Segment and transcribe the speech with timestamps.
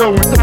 [0.00, 0.39] going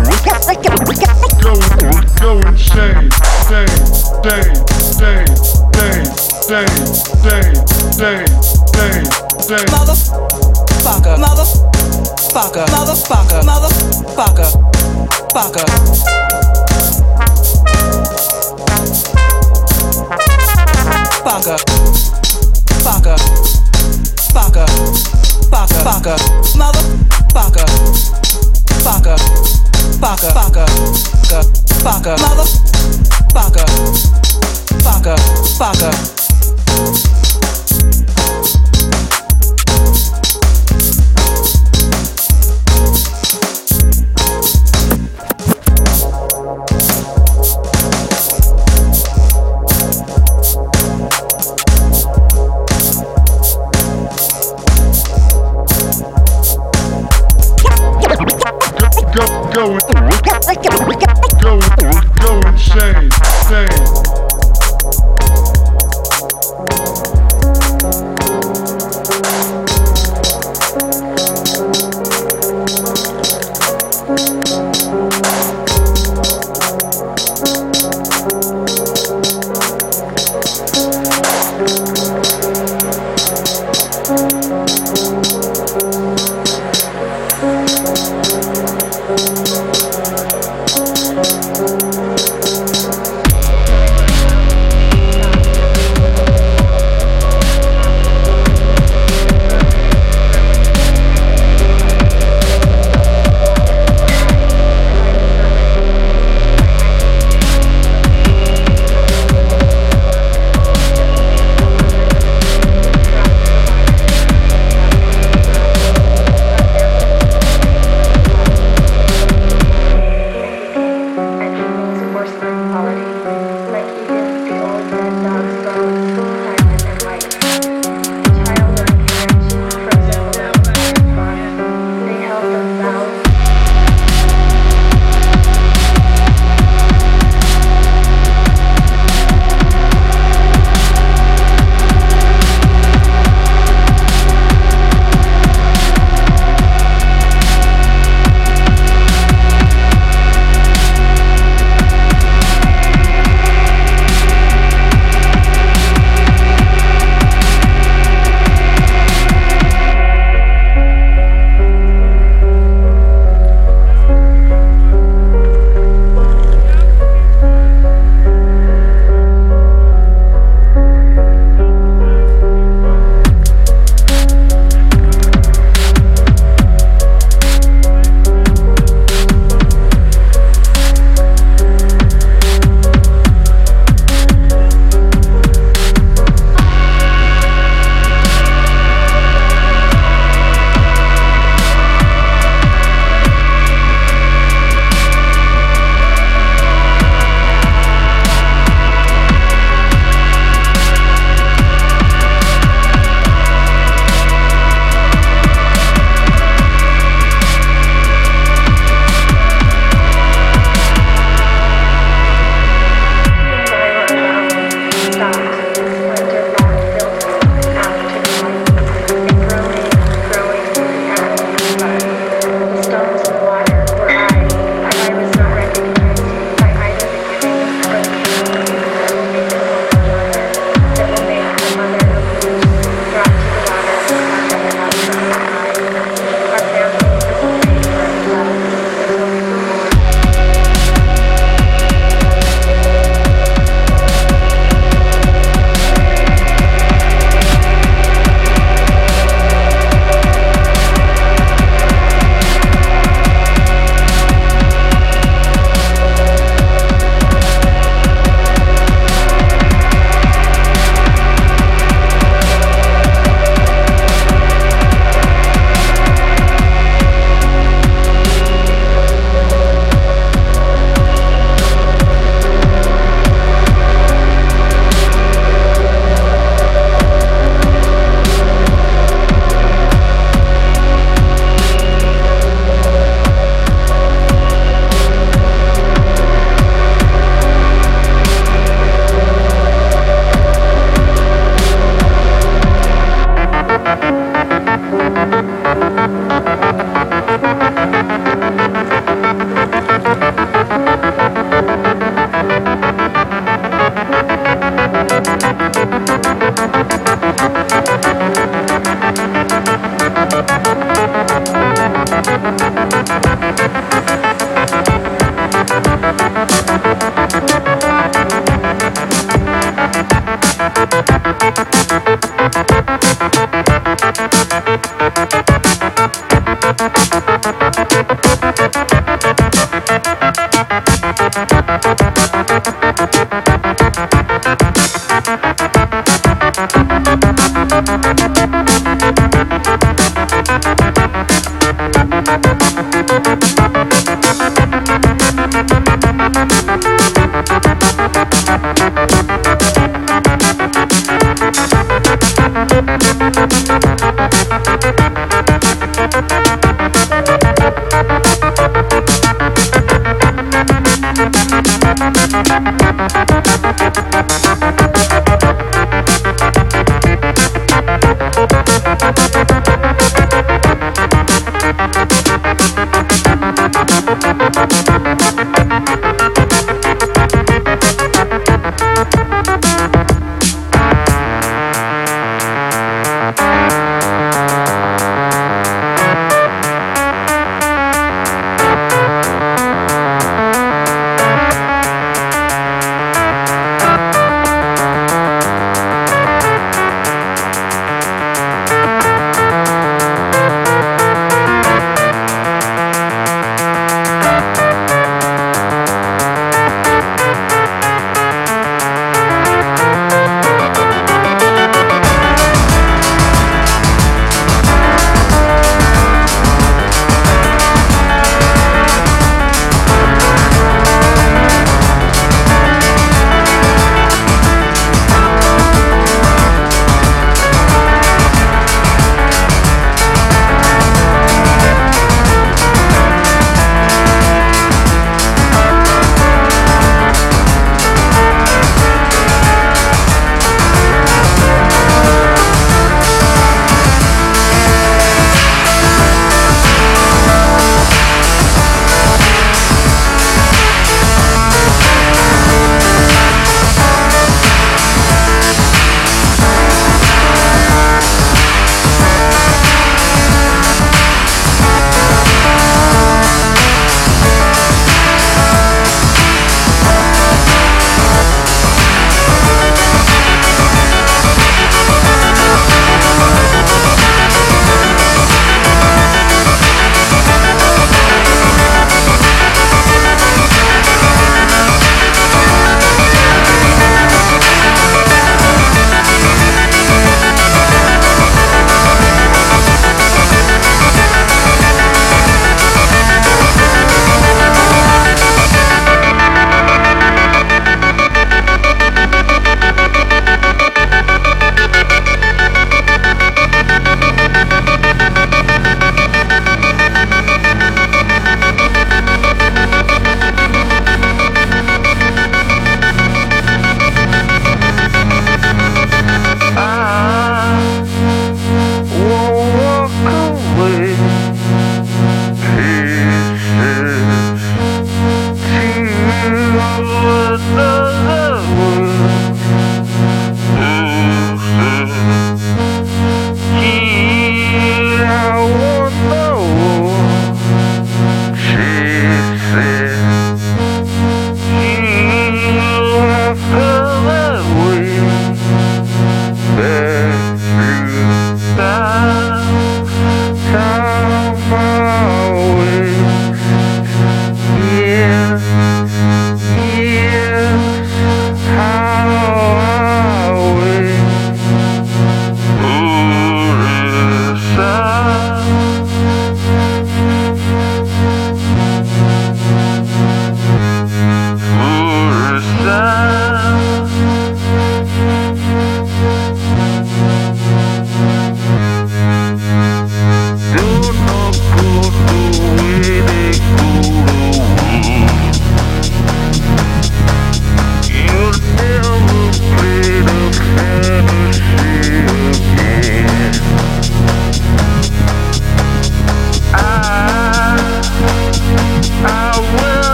[362.44, 362.87] Thank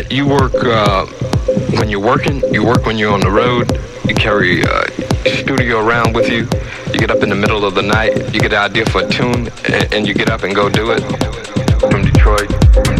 [0.00, 1.04] that you work uh,
[1.78, 2.42] when you're working.
[2.52, 3.70] You work when you're on the road.
[4.08, 4.86] You carry uh,
[5.42, 6.48] studio around with you.
[6.92, 8.32] You get up in the middle of the night.
[8.32, 10.92] You get an idea for a tune, and, and you get up and go do
[10.92, 11.02] it.
[11.90, 12.99] From Detroit.